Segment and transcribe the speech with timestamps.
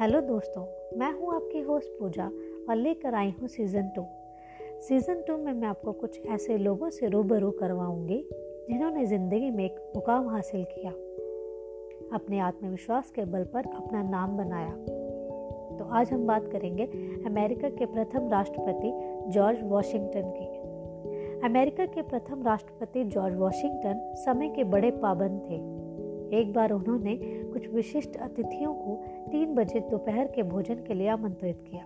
[0.00, 0.62] Hello दोस्तों,
[0.98, 2.24] मैं हूँ आपकी होस्ट पूजा
[2.68, 4.04] और लेकर आई हूँ सीज़न टू
[4.82, 8.18] सीज़न टू में मैं आपको कुछ ऐसे लोगों से रूबरू करवाऊँगी,
[8.70, 10.90] जिन्होंने ज़िंदगी में एक मुकाम हासिल किया,
[12.14, 14.72] अपने आत्मविश्वास के बल पर अपना नाम बनाया।
[15.76, 16.84] तो आज हम बात करेंगे
[17.26, 18.92] अमेरिका के प्रथम राष्ट्रपति
[19.32, 25.68] जॉर्ज वॉशिंगटन की। अमेरिका के प्रथम राष्ट्रपति जॉर्ज वॉशिंगटन समय के बड़े पाबंद थे।
[26.30, 27.12] एक बार उन्होंने
[27.52, 31.82] कुछ विशिष्ट अतिथियों को तीन बजे दोपहर के भोजन के लिए आमंत्रित किया।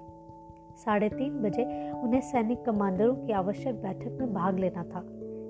[0.76, 5.00] साढ़े तीन बजे उन्हें सैनिक कमांडरों की आवश्यक बैठक में भाग लेना था।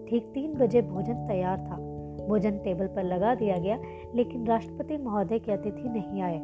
[0.08, 1.76] ठीक तीन बजे भोजन तैयार था।
[2.28, 3.78] भोजन टेबल पर लगा दिया गया,
[4.14, 6.40] लेकिन राष्ट्रपति महोदय के अतिथि नहीं आए।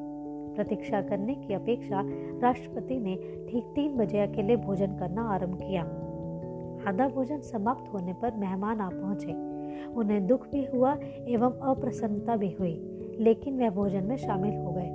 [0.57, 2.03] प्रतीक्षा करने की अपेक्षा
[2.43, 3.17] राष्ट्रपति ने
[3.51, 5.83] ठीक तीन बजे अकेले भोजन करना आरंभ किया।
[6.89, 9.33] आधा भोजन समाप्त होने पर मेहमान आ पहुँचे।
[9.87, 10.97] उन्हें दुख भी हुआ
[11.29, 14.91] एवं अप्रसन्नता भी हुई। लेकिन वह भोजन में शामिल हो गए।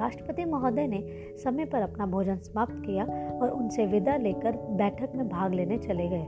[0.00, 1.04] राष्ट्रपति महोदय ने
[1.44, 3.04] समय पर अपना भोजन समाप्त किया
[3.42, 6.26] और उनसे विदा लेकर बैठक में भाग लेने चले गए।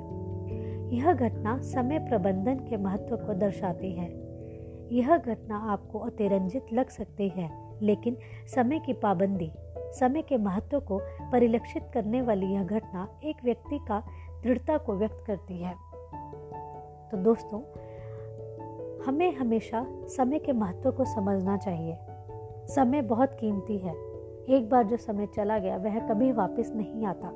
[0.97, 4.25] यह घटना समय प्रबंधन के महत्व को दर्शाती है।
[4.93, 7.51] यह घटना आपको अतिरंजित लग सकती है,
[7.83, 11.01] लेकिन समय की पाबंदी, समय के महत्व को
[11.33, 14.03] परिलक्षित करने वाली यह घटना एक व्यक्ति का
[14.43, 15.75] दृढ़ता को व्यक्त करती है।
[17.11, 17.61] तो दोस्तों
[19.07, 21.99] हमें हमेशा समय के महत्व को समझना चाहिए।
[22.67, 23.95] समय बहुत कीमती है।
[24.49, 27.29] एक बार जो समय चला गया, वह कभी वापस नहीं आता।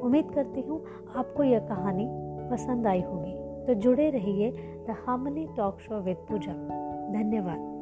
[0.00, 0.84] उम्मीद करती हूँ
[1.16, 2.08] आपको यह कहानी
[2.50, 4.50] पसंद आई होगी। तो जुड़े रहिए
[4.88, 6.52] the harmony talk show with Pooja.
[7.12, 7.78] धन्यवाद।